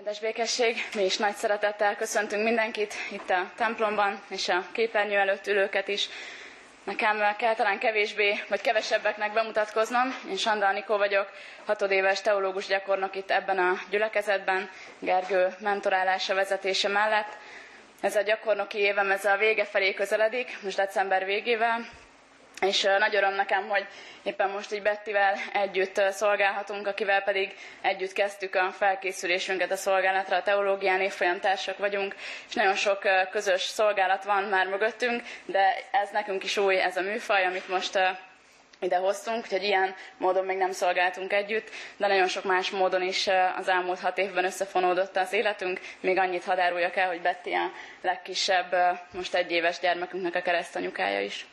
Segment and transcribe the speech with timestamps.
[0.00, 5.46] Áldás békesség, mi is nagy szeretettel köszöntünk mindenkit itt a templomban, és a képernyő előtt
[5.46, 6.08] ülőket is.
[6.84, 10.14] Nekem kell talán kevésbé, vagy kevesebbeknek bemutatkoznom.
[10.28, 11.28] Én Sanda Anikó vagyok,
[11.66, 17.36] hatodéves teológus gyakornok itt ebben a gyülekezetben, Gergő mentorálása vezetése mellett.
[18.00, 21.86] Ez a gyakornoki évem, ez a vége felé közeledik, most december végével,
[22.60, 23.86] és nagy öröm nekem, hogy
[24.22, 30.42] éppen most így Bettivel együtt szolgálhatunk, akivel pedig együtt kezdtük a felkészülésünket a szolgálatra, a
[30.42, 32.14] teológián évfolyamtársak vagyunk,
[32.48, 32.98] és nagyon sok
[33.30, 37.98] közös szolgálat van már mögöttünk, de ez nekünk is új, ez a műfaj, amit most
[38.80, 43.28] ide hoztunk, úgyhogy ilyen módon még nem szolgáltunk együtt, de nagyon sok más módon is
[43.56, 45.80] az elmúlt hat évben összefonódott az életünk.
[46.00, 47.70] Még annyit hadáruljak el, hogy Betty a
[48.02, 51.46] legkisebb, most egy éves gyermekünknek a keresztanyukája is.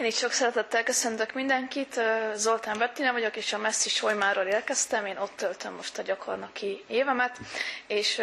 [0.00, 2.00] Én is sok szeretettel köszöntök mindenkit.
[2.34, 5.06] Zoltán Bettina vagyok, és a Messzi Solymáról érkeztem.
[5.06, 7.38] Én ott töltöm most a gyakornoki évemet.
[7.86, 8.16] És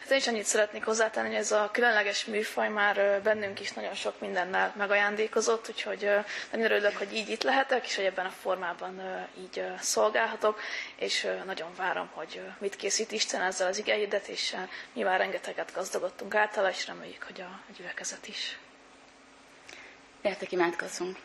[0.00, 3.94] hát én is annyit szeretnék hozzátenni, hogy ez a különleges műfaj már bennünk is nagyon
[3.94, 6.10] sok mindennel megajándékozott, úgyhogy
[6.52, 9.00] nagyon örülök, hogy így itt lehetek, és hogy ebben a formában
[9.38, 10.60] így szolgálhatok,
[10.96, 14.68] és nagyon várom, hogy mit készít Isten ezzel az igehirdetéssel.
[14.94, 18.58] Nyilván rengeteget gazdagodtunk általa, és reméljük, hogy a gyülekezet is.
[20.22, 21.16] Gyertek, imádkozzunk.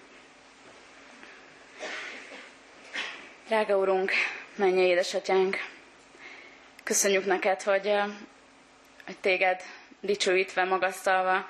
[3.47, 4.11] Drága Urunk,
[4.55, 5.57] menj édesatyánk,
[6.83, 7.91] köszönjük neked, hogy,
[9.05, 9.61] hogy téged
[9.99, 11.47] dicsőítve, magasztalva,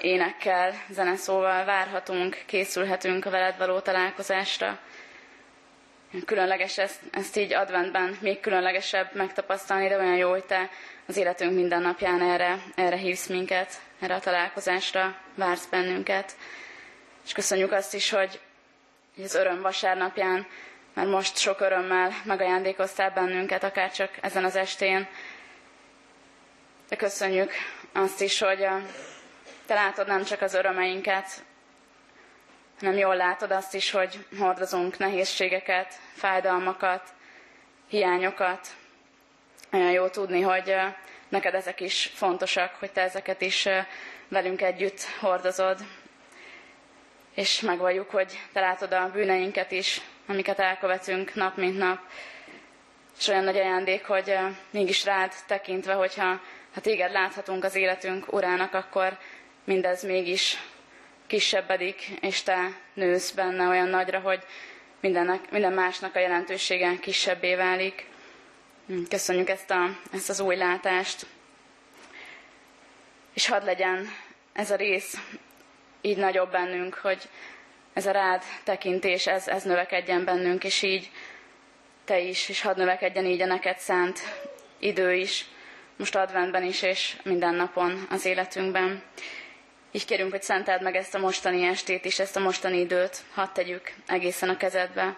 [0.00, 4.78] énekkel, zeneszóval várhatunk, készülhetünk a veled való találkozásra.
[6.24, 10.70] Különleges ezt, ezt így adventben még különlegesebb megtapasztalni, de olyan jó, hogy te
[11.06, 16.36] az életünk minden napján erre, erre hívsz minket, erre a találkozásra vársz bennünket.
[17.24, 18.40] És köszönjük azt is, hogy
[19.22, 20.46] az öröm vasárnapján,
[20.94, 25.08] mert most sok örömmel megajándékoztál bennünket, akár csak ezen az estén.
[26.88, 27.52] De köszönjük
[27.92, 28.66] azt is, hogy
[29.66, 31.44] te látod nem csak az örömeinket,
[32.80, 37.02] hanem jól látod azt is, hogy hordozunk nehézségeket, fájdalmakat,
[37.88, 38.68] hiányokat.
[39.72, 40.74] Olyan jó tudni, hogy
[41.28, 43.68] neked ezek is fontosak, hogy te ezeket is
[44.28, 45.78] velünk együtt hordozod
[47.34, 51.98] és megvalljuk, hogy te látod a bűneinket is, amiket elkövetünk nap mint nap.
[53.18, 54.36] És olyan nagy ajándék, hogy
[54.70, 56.40] mégis rád tekintve, hogyha
[56.74, 59.18] ha téged láthatunk az életünk urának, akkor
[59.64, 60.58] mindez mégis
[61.30, 64.42] kisebbedik, és te nősz benne olyan nagyra, hogy
[65.00, 68.06] mindennek, minden másnak a jelentősége kisebbé válik.
[69.08, 71.26] Köszönjük ezt, a, ezt az új látást.
[73.34, 74.08] És hadd legyen
[74.52, 75.16] ez a rész
[76.00, 77.28] így nagyobb bennünk, hogy
[77.92, 81.10] ez a rád tekintés, ez, ez növekedjen bennünk, és így
[82.04, 84.20] te is, és hadd növekedjen így a neked szánt
[84.78, 85.46] idő is,
[85.96, 89.02] most adventben is, és minden napon az életünkben.
[89.92, 93.48] Így kérünk, hogy szenteld meg ezt a mostani estét is, ezt a mostani időt, hadd
[93.52, 95.16] tegyük egészen a kezedbe,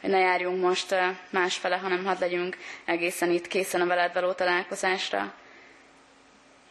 [0.00, 0.94] hogy ne járjunk most
[1.30, 5.34] másfele, hanem hadd legyünk egészen itt készen a veled való találkozásra.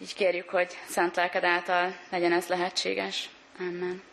[0.01, 3.29] Így kérjük, hogy szent lelked által legyen ez lehetséges.
[3.59, 4.10] Amen.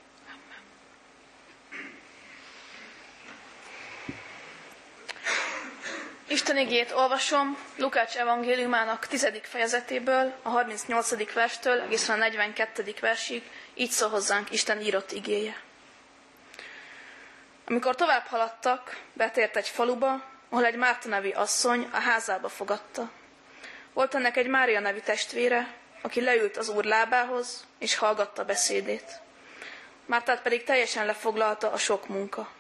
[6.31, 9.31] Isten igét olvasom Lukács evangéliumának 10.
[9.43, 11.33] fejezetéből, a 38.
[11.33, 12.95] verstől egészen a 42.
[13.01, 13.43] versig,
[13.75, 15.61] így szól hozzánk Isten írott igéje.
[17.67, 23.11] Amikor tovább haladtak, betért egy faluba, ahol egy Márta nevi asszony a házába fogadta.
[23.93, 29.21] Volt ennek egy Mária nevi testvére, aki leült az úr lábához, és hallgatta beszédét.
[30.07, 32.51] Mártát pedig teljesen lefoglalta a sok munka.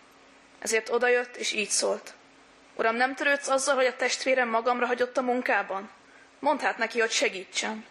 [0.58, 2.16] Ezért odajött, és így szólt.
[2.78, 5.90] Uram, nem törődsz azzal, hogy a testvérem magamra hagyott a munkában?
[6.38, 7.86] Mondd hát neki, hogy segítsen.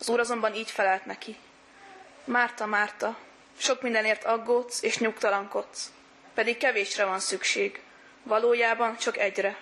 [0.00, 1.36] Az úr azonban így felelt neki.
[2.24, 3.16] Márta, Márta,
[3.58, 5.92] sok mindenért aggódsz és nyugtalankodsz,
[6.34, 7.80] pedig kevésre van szükség,
[8.22, 9.56] valójában csak egyre.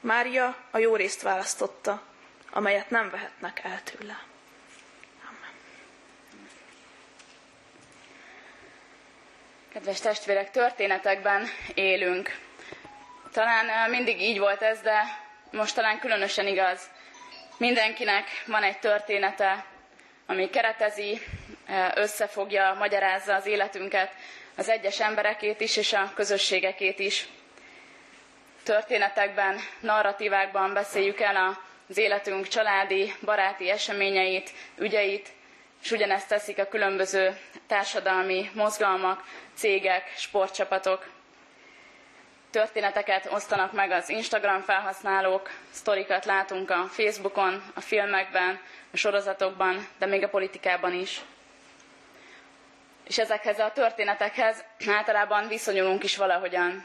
[0.00, 2.02] Mária a jó részt választotta,
[2.50, 4.22] amelyet nem vehetnek el tőle.
[9.72, 12.46] Kedves testvérek, történetekben élünk.
[13.32, 15.02] Talán mindig így volt ez, de
[15.50, 16.90] most talán különösen igaz.
[17.56, 19.64] Mindenkinek van egy története,
[20.26, 21.20] ami keretezi,
[21.94, 24.12] összefogja, magyarázza az életünket,
[24.56, 27.26] az egyes emberekét is, és a közösségekét is.
[28.62, 31.58] Történetekben, narratívákban beszéljük el
[31.88, 35.28] az életünk családi, baráti eseményeit, ügyeit,
[35.82, 41.17] és ugyanezt teszik a különböző társadalmi mozgalmak, cégek, sportcsapatok.
[42.50, 48.60] Történeteket osztanak meg az Instagram felhasználók, sztorikat látunk a Facebookon, a filmekben,
[48.92, 51.20] a sorozatokban, de még a politikában is.
[53.04, 56.84] És ezekhez a történetekhez általában viszonyulunk is valahogyan.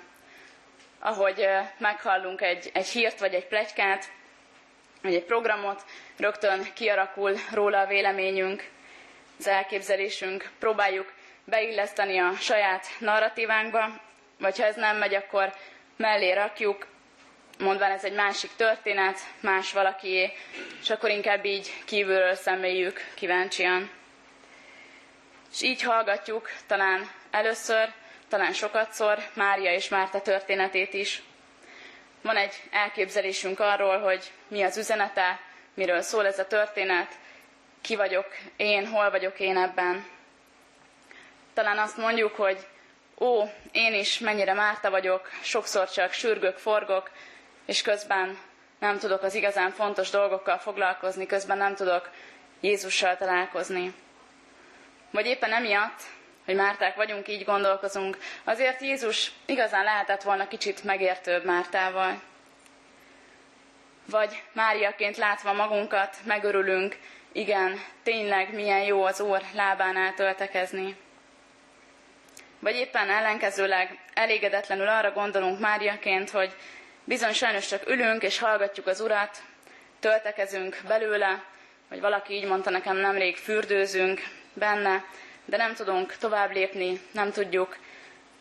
[0.99, 4.11] Ahogy meghallunk egy, egy hírt vagy egy plegykát,
[5.01, 5.85] vagy egy programot,
[6.17, 8.69] rögtön kiarakul róla a véleményünk,
[9.39, 11.13] az elképzelésünk, próbáljuk
[11.45, 13.89] beilleszteni a saját narratívánkba,
[14.43, 15.53] vagy ha ez nem megy, akkor
[15.97, 16.87] mellé rakjuk,
[17.59, 20.33] mondván ez egy másik történet, más valakié,
[20.81, 23.89] és akkor inkább így kívülről szemléljük kíváncsian.
[25.51, 27.89] És így hallgatjuk talán először,
[28.29, 31.21] talán sokatszor Mária és Márta történetét is.
[32.21, 35.39] Van egy elképzelésünk arról, hogy mi az üzenete,
[35.73, 37.11] miről szól ez a történet,
[37.81, 40.05] ki vagyok én, hol vagyok én ebben.
[41.53, 42.67] Talán azt mondjuk, hogy
[43.23, 47.11] ó, én is mennyire Márta vagyok, sokszor csak sürgök, forgok,
[47.65, 48.37] és közben
[48.79, 52.09] nem tudok az igazán fontos dolgokkal foglalkozni, közben nem tudok
[52.61, 53.93] Jézussal találkozni.
[55.11, 56.01] Vagy éppen emiatt,
[56.45, 62.21] hogy Márták vagyunk, így gondolkozunk, azért Jézus igazán lehetett volna kicsit megértőbb Mártával.
[64.05, 66.97] Vagy Máriaként látva magunkat, megörülünk,
[67.31, 70.95] igen, tényleg milyen jó az Úr lábánál töltekezni.
[72.63, 76.55] Vagy éppen ellenkezőleg elégedetlenül arra gondolunk Máriaként, hogy
[77.03, 79.37] bizony sajnos csak ülünk és hallgatjuk az Urat,
[79.99, 81.43] töltekezünk belőle,
[81.89, 84.21] vagy valaki így mondta nekem nemrég, fürdőzünk
[84.53, 85.05] benne,
[85.45, 87.77] de nem tudunk tovább lépni, nem tudjuk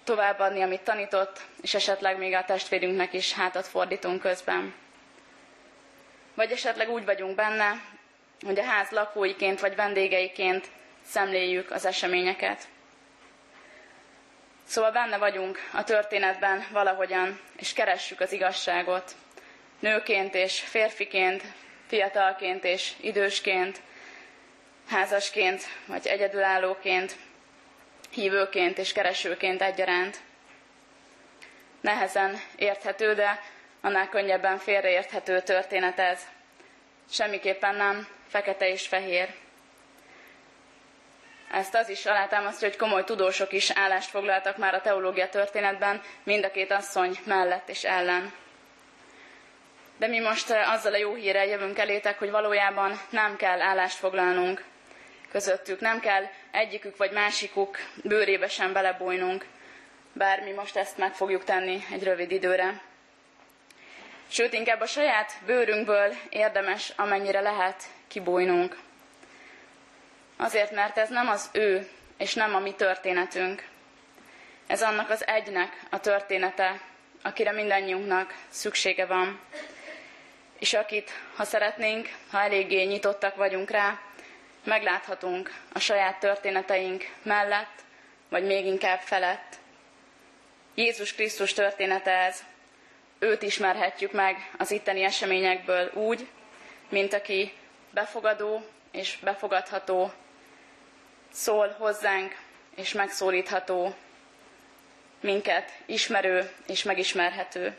[0.05, 4.75] továbbadni, amit tanított, és esetleg még a testvérünknek is hátat fordítunk közben.
[6.35, 7.83] Vagy esetleg úgy vagyunk benne,
[8.45, 10.67] hogy a ház lakóiként vagy vendégeiként
[11.05, 12.69] szemléljük az eseményeket.
[14.73, 19.13] Szóval benne vagyunk a történetben valahogyan, és keressük az igazságot.
[19.79, 21.43] Nőként és férfiként,
[21.87, 23.81] fiatalként és idősként,
[24.89, 27.17] házasként vagy egyedülállóként,
[28.11, 30.21] hívőként és keresőként egyaránt.
[31.81, 33.41] Nehezen érthető, de
[33.81, 36.21] annál könnyebben félreérthető történet ez.
[37.11, 39.35] Semmiképpen nem fekete és fehér.
[41.53, 46.45] Ezt az is alátámasztja, hogy komoly tudósok is állást foglaltak már a teológia történetben, mind
[46.45, 48.33] a két asszony mellett és ellen.
[49.97, 53.97] De mi most eh, azzal a jó hírrel jövünk elétek, hogy valójában nem kell állást
[53.97, 54.65] foglalnunk
[55.31, 59.47] közöttük, nem kell egyikük vagy másikuk bőrébe sem belebújnunk,
[60.13, 62.81] bár mi most ezt meg fogjuk tenni egy rövid időre.
[64.29, 68.77] Sőt, inkább a saját bőrünkből érdemes, amennyire lehet kibújnunk.
[70.43, 73.65] Azért, mert ez nem az ő, és nem a mi történetünk.
[74.67, 76.81] Ez annak az egynek a története,
[77.23, 79.41] akire mindannyiunknak szüksége van.
[80.59, 84.00] És akit, ha szeretnénk, ha eléggé nyitottak vagyunk rá,
[84.65, 87.83] megláthatunk a saját történeteink mellett,
[88.29, 89.56] vagy még inkább felett.
[90.75, 92.44] Jézus Krisztus története ez.
[93.19, 96.29] Őt ismerhetjük meg az itteni eseményekből úgy,
[96.89, 97.53] mint aki
[97.91, 100.12] befogadó és befogadható
[101.32, 102.37] szól hozzánk,
[102.75, 103.94] és megszólítható,
[105.20, 107.76] minket ismerő és megismerhető.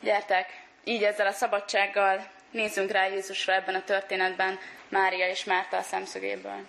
[0.00, 4.58] Gyertek, így ezzel a szabadsággal nézzünk rá Jézusra ebben a történetben,
[4.88, 6.66] Mária és Márta a szemszögéből.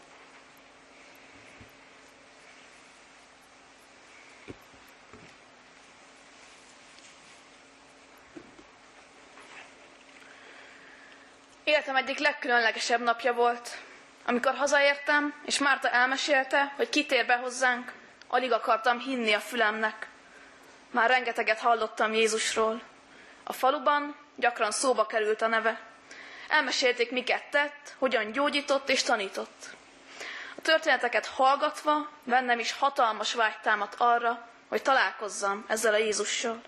[11.63, 13.77] Életem egyik legkülönlegesebb napja volt,
[14.25, 17.91] amikor hazaértem, és Márta elmesélte, hogy kitér be hozzánk,
[18.27, 20.07] alig akartam hinni a fülemnek.
[20.91, 22.81] Már rengeteget hallottam Jézusról.
[23.43, 25.79] A faluban gyakran szóba került a neve.
[26.47, 29.65] Elmesélték, miket tett, hogyan gyógyított és tanított.
[30.57, 36.61] A történeteket hallgatva bennem is hatalmas vágy támadt arra, hogy találkozzam ezzel a Jézussal.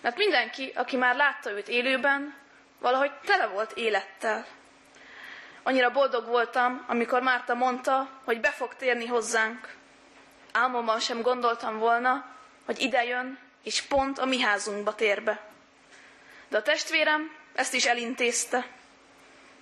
[0.00, 2.34] Mert mindenki, aki már látta őt élőben,
[2.78, 4.46] valahogy tele volt élettel.
[5.66, 9.74] Annyira boldog voltam, amikor Márta mondta, hogy be fog térni hozzánk.
[10.52, 12.24] Álmomban sem gondoltam volna,
[12.64, 15.40] hogy ide jön, és pont a mi házunkba tér be.
[16.48, 18.66] De a testvérem ezt is elintézte.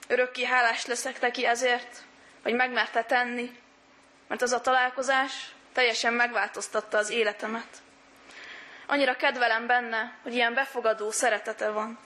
[0.09, 2.03] Örökké hálás leszek neki ezért,
[2.43, 3.61] hogy megmerte tenni,
[4.29, 5.33] mert az a találkozás
[5.73, 7.83] teljesen megváltoztatta az életemet.
[8.87, 11.99] Annyira kedvelem benne, hogy ilyen befogadó szeretete van.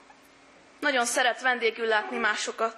[0.79, 2.75] Nagyon szeret vendégül látni másokat.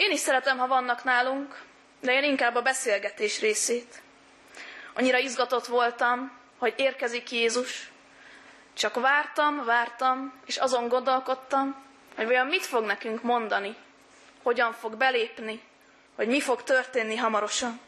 [0.00, 1.62] Én is szeretem, ha vannak nálunk,
[2.00, 4.02] de én inkább a beszélgetés részét.
[4.94, 7.90] Annyira izgatott voltam, hogy érkezik Jézus,
[8.72, 11.84] Csak vártam, vártam, és azon gondolkodtam,
[12.16, 13.76] hogy vajon mit fog nekünk mondani,
[14.42, 15.62] hogyan fog belépni,
[16.16, 17.80] hogy mi fog történni hamarosan.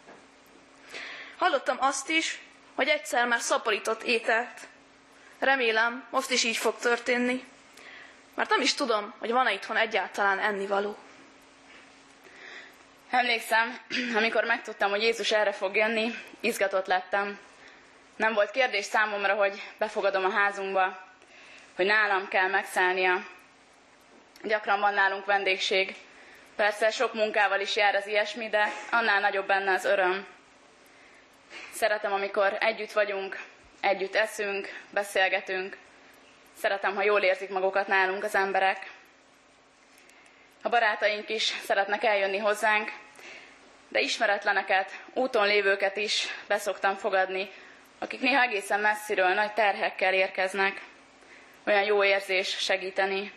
[1.39, 2.41] Hallottam azt is,
[2.75, 4.61] hogy egyszer már szaporított ételt.
[5.39, 7.45] Remélem, most is így fog történni,
[8.35, 10.97] mert nem is tudom, hogy van-e itthon egyáltalán ennivaló.
[13.13, 13.79] Emlékszem,
[14.19, 17.39] amikor megtudtam, hogy Jézus erre fog jönni, izgatott lettem.
[18.17, 20.99] Nem volt kérdés számomra, hogy befogadom a házunkba,
[21.77, 23.27] hogy nálam kell megszállnia.
[24.43, 25.97] Gyakran van nálunk vendégség.
[26.57, 30.27] Persze sok munkával is jár az ilyesmi, de annál nagyobb benne az öröm.
[31.73, 33.39] Szeretem, amikor együtt vagyunk,
[33.81, 35.77] együtt eszünk, beszélgetünk.
[36.59, 38.91] Szeretem, ha jól érzik magukat nálunk az emberek.
[40.63, 42.93] A barátaink is szeretnek eljönni hozzánk,
[43.93, 47.51] de ismeretleneket, úton lévőket is beszoktam fogadni,
[47.99, 50.81] akik néha egészen messziről nagy terhekkel érkeznek.
[51.67, 53.33] Olyan jó érzés segíteni.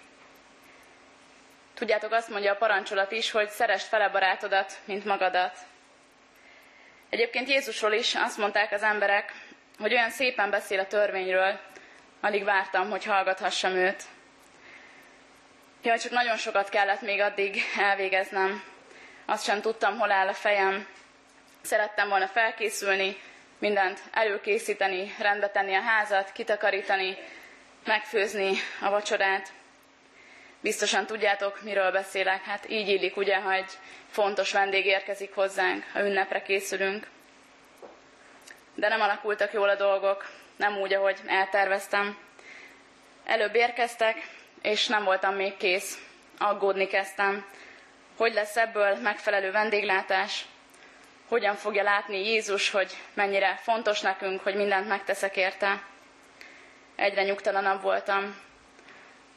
[1.74, 5.57] Tudjátok, azt mondja a parancsolat is, hogy szerest fele barátodat, mint magadat.
[7.09, 9.33] Egyébként Jézusról is azt mondták az emberek,
[9.79, 11.59] hogy olyan szépen beszél a törvényről,
[12.21, 14.03] alig vártam, hogy hallgathassam őt.
[15.83, 18.75] Jaj, csak nagyon sokat kellett még addig elvégeznem.
[19.25, 20.88] Azt sem tudtam, hol áll a fejem.
[21.62, 23.17] Szerettem volna felkészülni,
[23.60, 27.17] mindent előkészíteni, rendbe tenni a házat, kitakarítani,
[27.86, 29.51] megfőzni a vacsorát.
[30.60, 32.44] Biztosan tudjátok, miről beszélek.
[32.44, 33.72] Hát így illik, ugye, ha egy
[34.10, 37.08] fontos vendég érkezik hozzánk, ha ünnepre készülünk.
[38.75, 42.17] De nem alakultak jól a dolgok, nem úgy, ahogy elterveztem.
[43.24, 44.27] Előbb érkeztek,
[44.62, 46.00] és nem voltam még kész.
[46.38, 47.46] Aggódni kezdtem.
[48.17, 50.45] Hogy lesz ebből megfelelő vendéglátás?
[51.27, 55.81] Hogyan fogja látni Jézus, hogy mennyire fontos nekünk, hogy mindent megteszek érte?
[56.95, 58.36] Egyre nyugtalanabb voltam.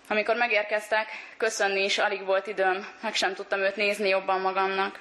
[0.09, 5.01] Amikor megérkeztek, köszönni is alig volt időm, meg sem tudtam őt nézni jobban magamnak.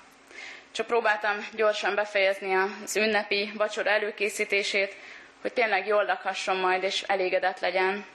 [0.71, 2.53] Csak próbáltam gyorsan befejezni
[2.83, 4.95] az ünnepi vacsora előkészítését,
[5.41, 8.05] hogy tényleg jól lakhasson majd, és elégedett legyen.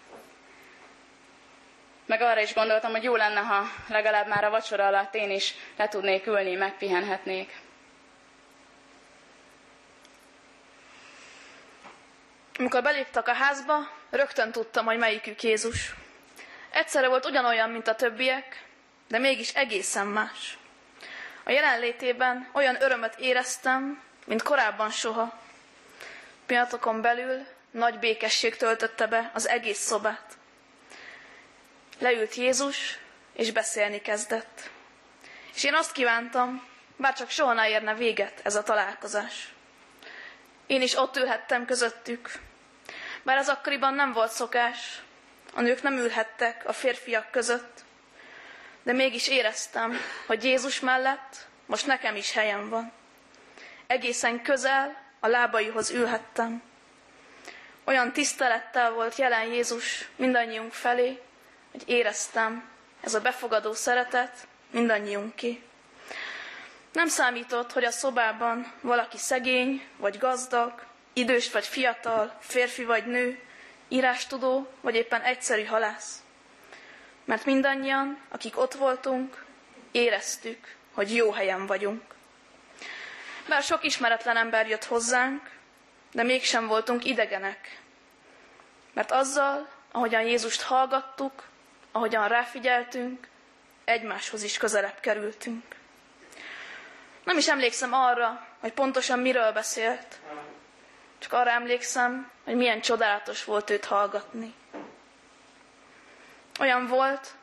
[2.06, 5.54] Meg arra is gondoltam, hogy jó lenne, ha legalább már a vacsora alatt én is
[5.76, 7.61] le tudnék ülni, megpihenhetnék.
[12.59, 13.75] Amikor beléptek a házba,
[14.11, 15.94] rögtön tudtam, hogy melyikük Jézus.
[16.71, 18.64] Egyszerre volt ugyanolyan, mint a többiek,
[19.09, 20.59] de mégis egészen más.
[21.44, 25.38] A jelenlétében olyan örömöt éreztem, mint korábban soha.
[26.47, 30.37] Pillanatokon belül nagy békesség töltötte be az egész szobát.
[32.02, 32.99] Leült Jézus,
[33.32, 34.71] és beszélni kezdett.
[35.54, 36.66] És én azt kívántam,
[36.97, 39.52] bár csak soha ne érne véget ez a találkozás.
[40.66, 42.30] Én is ott ülhettem közöttük.
[43.23, 45.02] Bár ez akkoriban nem volt szokás,
[45.54, 47.80] a nők nem ülhettek a férfiak között,
[48.82, 52.92] de mégis éreztem, hogy Jézus mellett most nekem is helyem van.
[53.87, 56.62] Egészen közel a lábaihoz ülhettem.
[57.85, 61.21] Olyan tisztelettel volt jelen Jézus mindannyiunk felé,
[61.73, 65.62] hogy éreztem, ez a befogadó szeretet mindannyiunké.
[66.93, 73.38] Nem számított, hogy a szobában valaki szegény vagy gazdag, idős vagy fiatal, férfi vagy nő,
[73.88, 76.23] írástudó vagy éppen egyszerű halász.
[77.25, 79.45] Mert mindannyian, akik ott voltunk,
[79.91, 82.02] éreztük, hogy jó helyen vagyunk.
[83.49, 85.50] Bár sok ismeretlen ember jött hozzánk,
[86.12, 87.81] de mégsem voltunk idegenek.
[88.93, 91.50] Mert azzal, ahogyan Jézust hallgattuk,
[91.92, 93.28] ahogyan ráfigyeltünk,
[93.84, 95.64] egymáshoz is közelebb kerültünk.
[97.25, 100.20] Nem is emlékszem arra, hogy pontosan miről beszélt,
[101.18, 104.54] csak arra emlékszem, hogy milyen csodálatos volt őt hallgatni.
[106.61, 107.34] Olyan volt,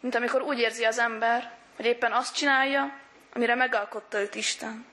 [0.00, 2.92] mint amikor úgy érzi az ember, hogy éppen azt csinálja,
[3.34, 4.86] amire megalkotta őt Isten.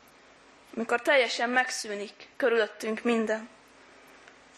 [0.76, 3.50] Amikor teljesen megszűnik körülöttünk minden.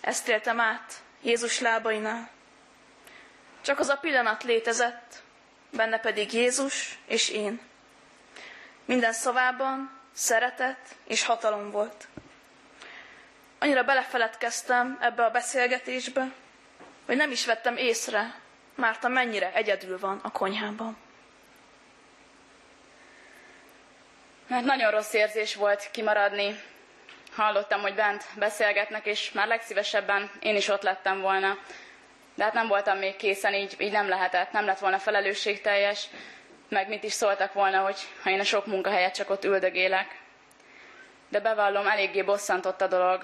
[0.02, 2.30] Ezt éltem át Jézus lábainál.
[3.62, 5.22] Csak az a pillanat létezett,
[5.70, 7.62] benne pedig Jézus és én.
[8.86, 12.08] Minden szavában szeretet és hatalom volt.
[13.60, 16.32] Annyira belefeledkeztem ebbe a beszélgetésbe,
[17.06, 18.42] hogy nem is vettem észre,
[18.76, 20.98] Márta mennyire egyedül van a konyhában.
[24.48, 26.60] Mert nagyon rossz érzés volt kimaradni.
[27.36, 31.58] Hallottam, hogy bent beszélgetnek, és már legszívesebben én is ott lettem volna.
[32.36, 36.08] De hát nem voltam még készen, így, így nem lehetett, nem lett volna felelősségteljes,
[36.70, 40.20] meg mit is szóltak volna, hogy ha én a sok munkahelyet csak ott üldögélek.
[41.30, 43.22] De bevallom, eléggé bosszantott a dolog.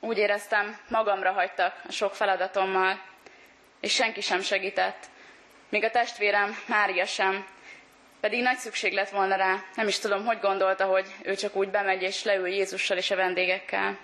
[0.00, 3.00] úgy éreztem, magamra hagytak a sok feladatommal,
[3.80, 5.04] és senki sem segített.
[5.68, 7.46] Még a testvérem, Mária sem,
[8.20, 9.62] pedig nagy szükség lett volna rá.
[9.74, 13.16] Nem is tudom, hogy gondolta, hogy ő csak úgy bemegy és leül Jézussal és a
[13.16, 13.98] vendégekkel.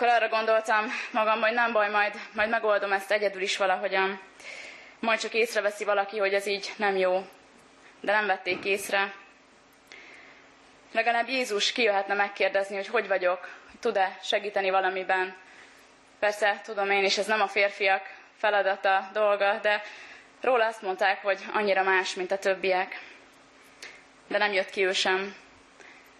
[0.00, 4.20] Akkor arra gondoltam magam, hogy nem baj, majd, majd megoldom ezt egyedül is valahogyan.
[5.00, 7.26] Majd csak észreveszi valaki, hogy ez így nem jó.
[8.00, 9.12] De nem vették észre.
[10.92, 13.48] Legalább Jézus kijöhetne megkérdezni, hogy hogy vagyok,
[13.80, 15.36] tud-e segíteni valamiben.
[16.18, 18.02] Persze, tudom én is, ez nem a férfiak
[18.38, 19.82] feladata, dolga, de
[20.40, 23.00] róla azt mondták, hogy annyira más, mint a többiek.
[24.26, 25.34] De nem jött ki ő sem.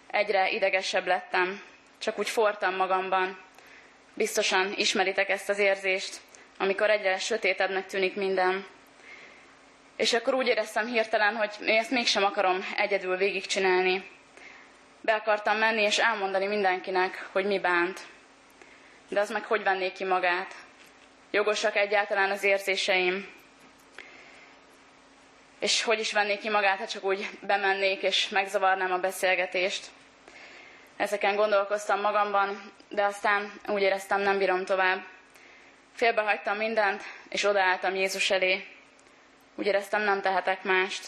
[0.07, 1.61] Egyre idegesebb lettem,
[1.97, 3.49] csak úgy fortam magamban.
[4.21, 6.17] Biztosan ismeritek ezt az érzést,
[6.57, 8.65] amikor egyre sötétebbnek tűnik minden.
[9.95, 14.09] És akkor úgy éreztem hirtelen, hogy ezt mégsem akarom egyedül végigcsinálni.
[15.01, 17.99] Be akartam menni és elmondani mindenkinek, hogy mi bánt.
[19.07, 20.53] De az meg hogy venné ki magát?
[21.31, 23.27] Jogosak egyáltalán az érzéseim?
[25.59, 29.85] És hogy is vennék ki magát, ha csak úgy bemennék és megzavarnám a beszélgetést?
[30.97, 35.03] Ezeken gondolkoztam magamban, de aztán úgy éreztem, nem bírom tovább.
[35.95, 38.67] Félbehagytam mindent, és odaálltam Jézus elé.
[39.55, 41.07] Úgy éreztem, nem tehetek mást.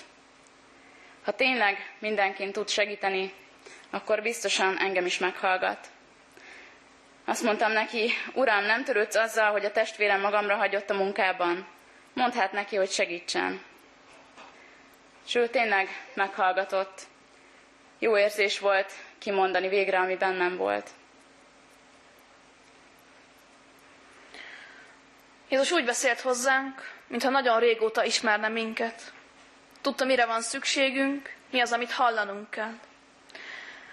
[1.23, 3.33] Ha tényleg mindenkin tud segíteni,
[3.89, 5.87] akkor biztosan engem is meghallgat.
[7.25, 11.67] Azt mondtam neki, Uram, nem törődsz azzal, hogy a testvérem magamra hagyott a munkában.
[12.13, 13.61] Mondd hát neki, hogy segítsen.
[15.25, 17.01] És ő tényleg meghallgatott.
[17.99, 20.89] Jó érzés volt kimondani végre, ami bennem volt.
[25.53, 29.13] Jézus úgy beszélt hozzánk, mintha nagyon régóta ismerne minket.
[29.81, 32.73] Tudta, mire van szükségünk, mi az, amit hallanunk kell.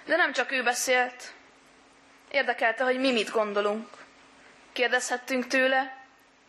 [0.04, 1.32] De nem csak ő beszélt,
[2.30, 3.88] érdekelte, hogy mi mit gondolunk.
[4.72, 5.96] Kérdezhettünk tőle,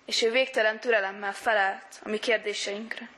[0.06, 3.10] és ő végtelen türelemmel felelt a mi kérdéseinkre.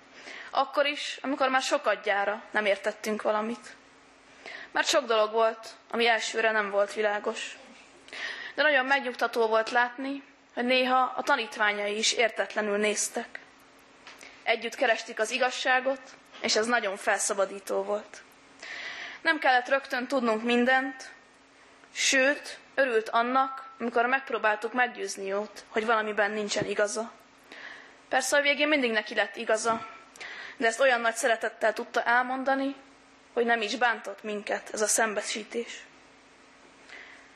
[0.51, 3.75] Akkor is, amikor már sokat gyára nem értettünk valamit.
[4.71, 7.57] Mert sok dolog volt, ami elsőre nem volt világos.
[8.55, 10.23] De nagyon megnyugtató volt látni,
[10.53, 13.39] hogy néha a tanítványai is értetlenül néztek.
[14.43, 16.01] Együtt kerestik az igazságot,
[16.41, 18.21] és ez nagyon felszabadító volt.
[19.21, 21.11] Nem kellett rögtön tudnunk mindent,
[21.93, 27.11] sőt, örült annak, amikor megpróbáltuk meggyőzni őt, hogy valamiben nincsen igaza.
[28.09, 29.87] Persze a végén mindig neki lett igaza,
[30.57, 32.75] de ezt olyan nagy szeretettel tudta elmondani,
[33.33, 35.85] hogy nem is bántott minket ez a szembesítés.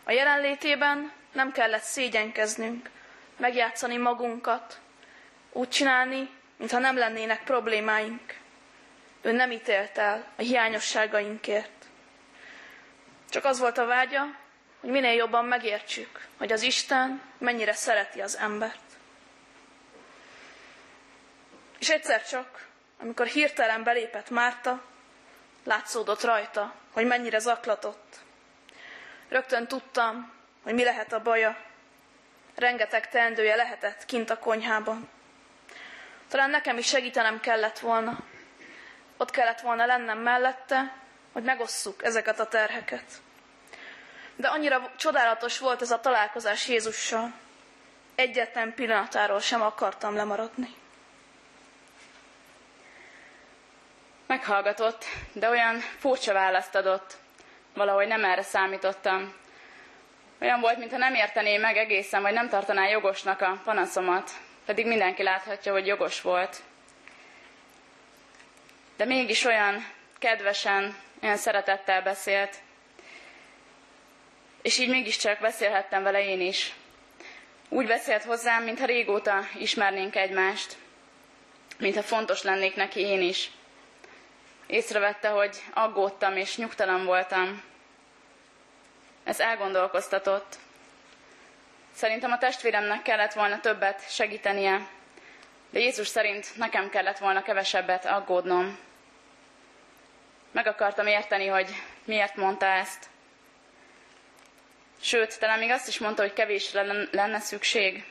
[0.03, 2.89] A jelenlétében nem kellett szégyenkeznünk,
[3.37, 4.79] megjátszani magunkat,
[5.51, 8.37] úgy csinálni, mintha nem lennének problémáink.
[9.21, 11.85] Ő nem ítélt el a hiányosságainkért.
[13.29, 14.23] Csak az volt a vágya,
[14.79, 18.79] hogy minél jobban megértsük, hogy az Isten mennyire szereti az embert.
[21.79, 22.65] És egyszer csak,
[22.99, 24.83] amikor hirtelen belépett Márta,
[25.63, 28.15] látszódott rajta, hogy mennyire zaklatott.
[29.29, 30.31] Rögtön tudtam,
[30.63, 31.57] hogy mi lehet a baja.
[32.57, 35.09] Rengeteg teendője lehetett kint a konyhában.
[36.27, 38.19] Talán nekem is segítenem kellett volna.
[39.17, 40.93] Ott kellett volna lennem mellette,
[41.31, 43.03] hogy megosszuk ezeket a terheket.
[44.35, 47.33] De annyira csodálatos volt ez a találkozás Jézussal.
[48.15, 50.75] Egyetlen pillanatáról sem akartam lemaradni.
[54.27, 57.17] Meghallgatott, de olyan furcsa választ adott.
[57.73, 59.33] Valahogy nem erre számítottam.
[60.41, 64.31] Olyan volt, mintha nem értené meg egészen, vagy nem tartaná jogosnak a panaszomat,
[64.65, 66.61] pedig mindenki láthatja, hogy jogos volt.
[68.97, 69.85] De mégis olyan
[70.19, 72.55] kedvesen, olyan szeretettel beszélt,
[74.61, 76.73] és így mégiscsak beszélhettem vele én is.
[77.69, 80.75] Úgy beszélt hozzám, mintha régóta ismernénk egymást,
[81.77, 83.51] mintha fontos lennék neki én is.
[84.67, 87.63] Észrevette, hogy aggódtam és nyugtalan voltam.
[89.27, 90.55] Ez elgondolkoztatott.
[91.95, 94.87] Szerintem a testvéremnek kellett volna többet segítenie,
[95.69, 98.79] de Jézus szerint nekem kellett volna kevesebbet aggódnom.
[100.51, 101.69] Meg akartam érteni, hogy
[102.03, 103.05] miért mondta ezt.
[105.01, 106.71] Sőt, talán még azt is mondta, hogy kevés
[107.11, 108.05] lenne szükség.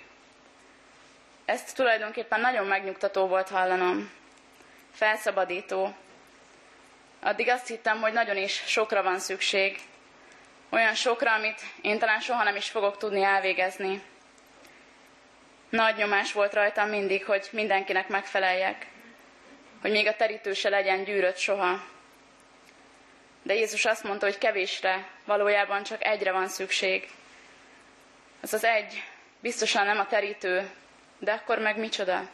[1.45, 4.11] Ezt tulajdonképpen nagyon megnyugtató volt hallanom.
[4.93, 5.95] Felszabadító.
[7.21, 9.81] Addig azt hittem, hogy nagyon is sokra van szükség.
[10.71, 14.03] Olyan sokra, amit én talán soha nem is fogok tudni elvégezni.
[15.69, 18.87] Nagy nyomás volt rajtam mindig, hogy mindenkinek megfeleljek.
[19.81, 21.85] Hogy még a terítő se legyen gyűrött soha.
[23.43, 27.11] de Jézus azt mondta, hogy kevésre, valójában csak egyre van szükség.
[28.41, 29.03] Ez az egy
[29.41, 30.71] biztosan nem a terítő,
[31.19, 32.29] de akkor meg micsoda?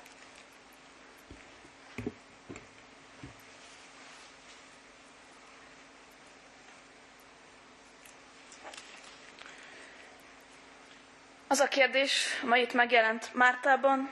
[11.52, 14.10] Az a kérdés, ma itt megjelent Mártában,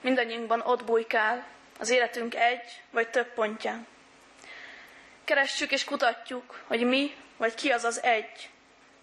[0.00, 1.46] mindannyiunkban ott bujkál,
[1.78, 3.86] az életünk egy vagy több pontján.
[5.24, 8.50] Keressük és kutatjuk, hogy mi vagy ki az az egy,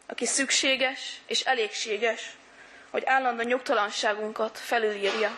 [0.05, 2.37] aki szükséges és elégséges,
[2.89, 5.37] hogy állandó nyugtalanságunkat felülírja.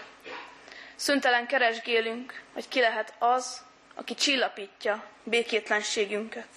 [0.96, 3.62] Szüntelen keresgélünk, hogy ki lehet az,
[3.96, 6.50] aki csillapítja békétlenségünket.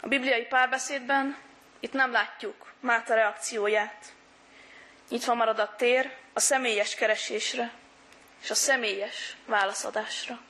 [0.00, 1.36] A bibliai párbeszédben
[1.80, 4.16] itt nem látjuk Márta reakcióját.
[5.08, 7.72] Nyitva marad a tér a személyes keresésre
[8.42, 10.40] és a személyes válaszadásra.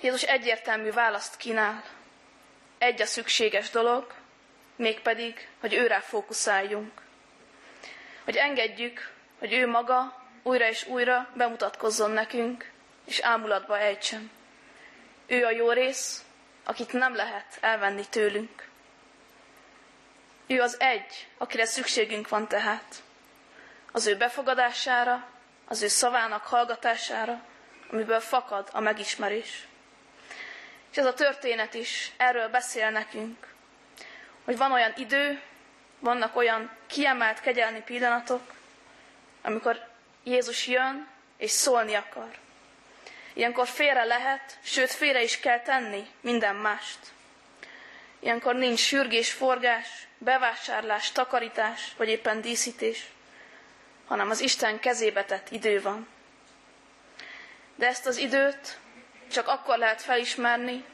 [0.00, 1.84] Jézus egyértelmű választ kínál.
[2.78, 4.14] Egy a szükséges dolog,
[4.76, 7.02] mégpedig, hogy őrá fókuszáljunk.
[8.24, 12.70] Hogy engedjük, hogy ő maga újra és újra bemutatkozzon nekünk,
[13.04, 14.30] és ámulatba ejtsen.
[15.26, 16.24] Ő a jó rész,
[16.64, 18.65] akit nem lehet elvenni tőlünk.
[20.46, 23.02] Ő az egy, akire szükségünk van tehát.
[23.92, 25.26] Az ő befogadására,
[25.68, 27.40] az ő szavának hallgatására,
[27.90, 29.66] amiből fakad a megismerés.
[30.90, 33.54] És ez a történet is erről beszél nekünk,
[34.44, 35.40] hogy van olyan idő,
[35.98, 38.52] vannak olyan kiemelt kegyelmi pillanatok,
[39.42, 39.88] amikor
[40.24, 41.06] Jézus jön
[41.36, 42.38] és szólni akar.
[43.32, 46.98] Ilyenkor félre lehet, sőt félre is kell tenni minden mást.
[48.20, 53.06] Ilyenkor nincs sürgés, forgás, bevásárlás, takarítás, vagy éppen díszítés,
[54.06, 56.08] hanem az Isten kezébe tett idő van.
[57.74, 58.78] De ezt az időt
[59.30, 60.84] csak akkor lehet felismerni,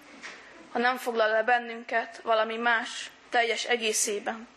[0.72, 4.48] ha nem foglal le bennünket valami más teljes egészében.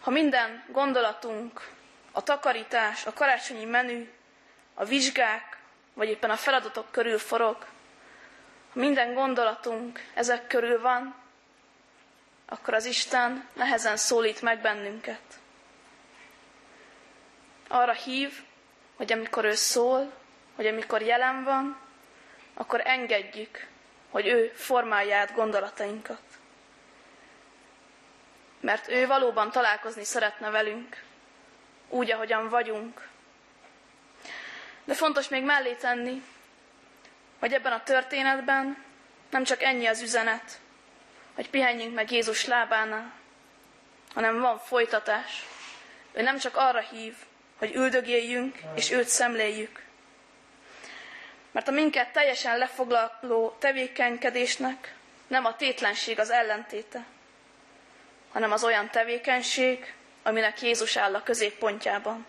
[0.00, 1.68] Ha minden gondolatunk,
[2.12, 4.10] a takarítás, a karácsonyi menü,
[4.74, 5.56] a vizsgák,
[5.94, 7.56] vagy éppen a feladatok körül forog,
[8.72, 11.14] ha minden gondolatunk ezek körül van,
[12.46, 15.20] akkor az Isten nehezen szólít meg bennünket.
[17.68, 18.42] Arra hív,
[18.96, 20.12] hogy amikor ő szól,
[20.54, 21.76] hogy amikor jelen van,
[22.54, 23.66] akkor engedjük,
[24.10, 26.22] hogy ő formálja át gondolatainkat.
[28.60, 31.02] Mert ő valóban találkozni szeretne velünk,
[31.88, 33.08] úgy, ahogyan vagyunk.
[34.84, 36.22] De fontos még mellé tenni,
[37.38, 38.84] hogy ebben a történetben
[39.30, 40.60] nem csak ennyi az üzenet,
[41.36, 43.12] hogy pihenjünk meg Jézus lábánál,
[44.14, 45.46] hanem van folytatás.
[46.12, 47.14] Ő nem csak arra hív,
[47.58, 49.82] hogy üldögéljünk és őt szemléljük.
[51.50, 54.94] Mert a minket teljesen lefoglaló tevékenykedésnek
[55.26, 57.04] nem a tétlenség az ellentéte,
[58.32, 62.26] hanem az olyan tevékenység, aminek Jézus áll a középpontjában,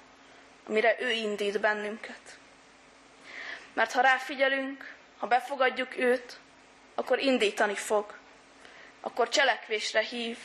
[0.67, 2.38] amire ő indít bennünket.
[3.74, 6.39] Mert ha ráfigyelünk, ha befogadjuk őt,
[6.96, 8.16] akkor indítani fog,
[9.02, 10.38] akkor cselekvésre hív,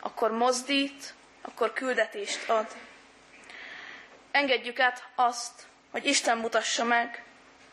[0.00, 2.76] akkor mozdít, akkor küldetést ad.
[4.30, 7.24] Engedjük át azt, hogy Isten mutassa meg,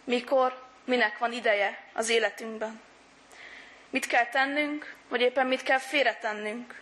[0.03, 2.81] mikor, minek van ideje az életünkben.
[3.89, 6.81] Mit kell tennünk, vagy éppen mit kell félretennünk.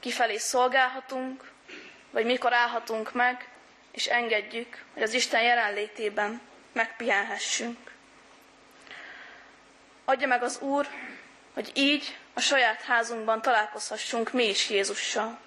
[0.00, 1.50] Kifelé szolgálhatunk,
[2.10, 3.48] vagy mikor állhatunk meg,
[3.90, 6.40] és engedjük, hogy az Isten jelenlétében
[6.72, 7.92] megpihenhessünk.
[10.04, 10.88] Adja meg az Úr,
[11.54, 15.38] hogy így a saját házunkban találkozhassunk mi is Jézussal.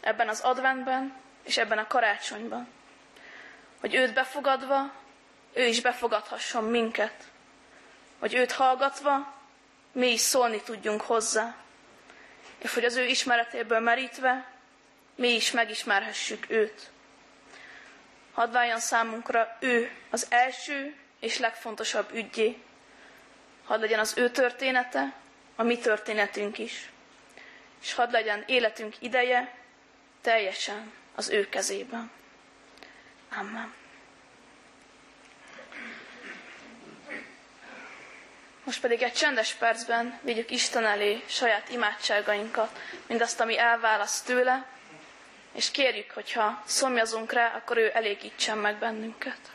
[0.00, 2.68] Ebben az adventben és ebben a karácsonyban.
[3.80, 4.92] Hogy őt befogadva,
[5.52, 7.14] ő is befogadhasson minket.
[8.18, 9.34] Hogy őt hallgatva,
[9.92, 11.54] mi is szólni tudjunk hozzá.
[12.58, 14.46] És hogy az ő ismeretéből merítve,
[15.14, 16.90] mi is megismerhessük őt.
[18.32, 22.62] Hadd váljon számunkra ő az első és legfontosabb ügyé.
[23.64, 25.22] Hadd legyen az ő története,
[25.56, 26.90] a mi történetünk is.
[27.82, 29.54] És hadd legyen életünk ideje
[30.20, 32.10] teljesen az ő kezében.
[33.38, 33.74] Amen.
[38.64, 44.66] Most pedig egy csendes percben vigyük Isten elé saját imádságainkat, mindazt, ami elválaszt tőle,
[45.52, 49.53] és kérjük, hogyha szomjazunk rá, akkor ő elégítsen meg bennünket.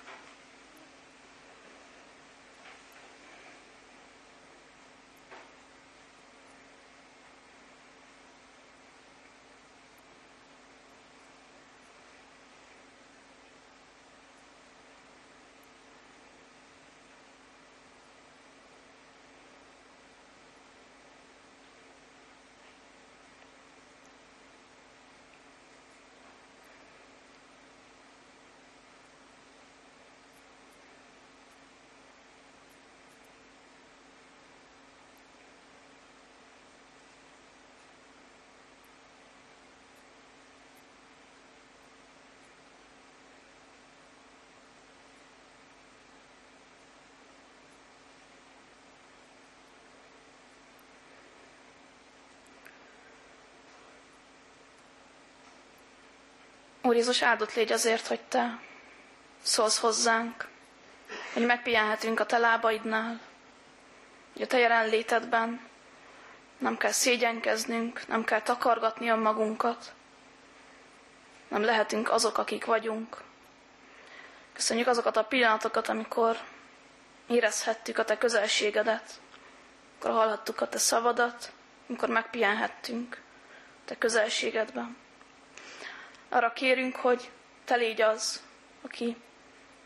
[56.90, 58.60] Úr Jézus, áldott légy azért, hogy Te
[59.42, 60.48] szólsz hozzánk,
[61.34, 63.20] hogy megpihenhetünk a Te lábaidnál,
[64.34, 65.62] hogy a Te jelenlétedben
[66.58, 69.94] nem kell szégyenkeznünk, nem kell takargatni a magunkat,
[71.48, 73.18] nem lehetünk azok, akik vagyunk.
[74.54, 76.38] Köszönjük azokat a pillanatokat, amikor
[77.28, 79.12] érezhettük a Te közelségedet,
[79.94, 81.52] amikor hallhattuk a Te szavadat,
[81.88, 83.22] amikor megpihenhettünk
[83.86, 85.08] Te közelségedben.
[86.30, 87.30] Arra kérünk, hogy
[87.66, 88.42] Te légy az,
[88.82, 89.16] aki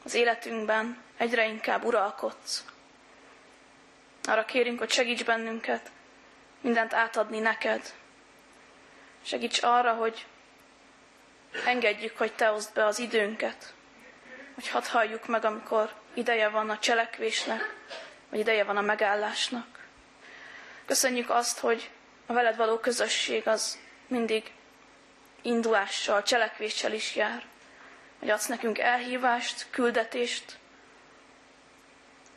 [0.04, 2.66] az életünkben egyre inkább uralkodsz.
[4.24, 5.92] Arra kérünk, hogy segíts bennünket
[6.62, 7.94] mindent átadni neked.
[9.26, 10.26] Segíts arra, hogy
[11.66, 13.74] engedjük, hogy Te oszd be az időnket,
[14.54, 17.76] hogy hadd halljuk meg, amikor ideje van a cselekvésnek,
[18.30, 19.88] vagy ideje van a megállásnak.
[20.86, 21.90] Köszönjük azt, hogy
[22.26, 24.52] a veled való közösség az mindig
[25.44, 27.44] indulással, cselekvéssel is jár.
[28.20, 30.58] Hogy adsz nekünk elhívást, küldetést,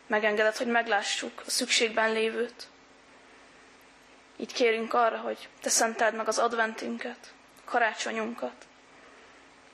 [0.06, 2.66] megengedett, hogy meglássuk a szükségben lévőt.
[4.36, 7.32] Így kérünk arra, hogy te szenteld meg az adventünket,
[7.64, 8.66] karácsonyunkat.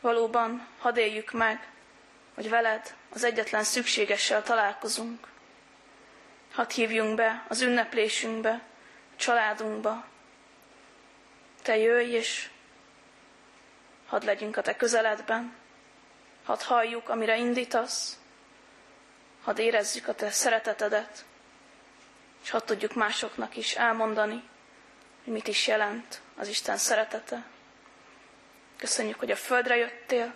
[0.01, 1.69] Valóban hadd éljük meg,
[2.35, 5.27] hogy veled az egyetlen szükségessel találkozunk.
[6.53, 8.61] Hadd hívjunk be az ünneplésünkbe,
[9.17, 10.05] családunkba.
[11.63, 12.51] Te jöjj, és
[14.13, 15.55] hadd legyünk a te közeledben,
[16.45, 18.19] hadd halljuk, amire indítasz,
[19.43, 21.25] hadd érezzük a te szeretetedet,
[22.43, 24.43] és hadd tudjuk másoknak is elmondani,
[25.25, 27.45] hogy mit is jelent az Isten szeretete.
[28.77, 30.35] Köszönjük, hogy a földre jöttél,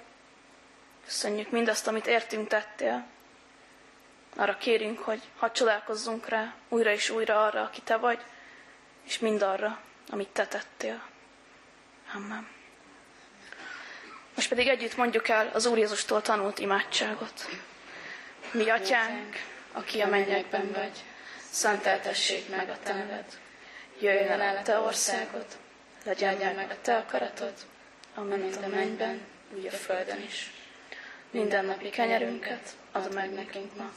[1.05, 3.07] köszönjük mindazt, amit értünk tettél.
[4.37, 8.21] Arra kérünk, hogy hadd csodálkozzunk rá újra és újra arra, aki te vagy,
[9.03, 11.03] és mindarra, amit te tettél.
[12.15, 12.56] Amen.
[14.37, 17.49] Most pedig együtt mondjuk el az Úr Jézustól tanult imádságot.
[18.51, 19.37] Mi atyánk,
[19.73, 21.05] aki a mennyekben vagy,
[21.51, 23.25] szenteltessék meg a te neved.
[24.01, 25.47] Jöjjön el a te országod,
[26.05, 27.53] legyen meg a te akaratod,
[28.15, 29.21] amint a mennyben,
[29.55, 30.51] úgy a földön is.
[31.31, 33.93] Minden napi kenyerünket add meg nekünk ma,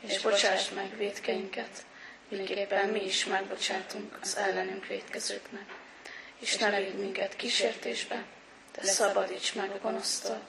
[0.00, 1.84] és bocsáss meg védkeinket,
[2.28, 5.66] miképpen mi is megbocsátunk az ellenünk védkezőknek.
[6.38, 8.24] És ne vigy minket kísértésbe,
[8.74, 10.40] de szabadíts meg a gonosztól,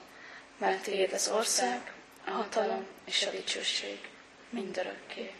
[0.58, 1.92] mert tiéd az ország,
[2.26, 4.08] a hatalom és a dicsőség
[4.50, 5.32] mindörökké.